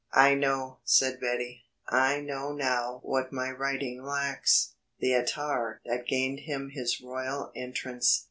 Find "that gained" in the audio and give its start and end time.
5.85-6.39